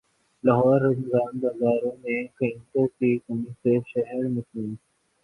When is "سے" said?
3.53-3.77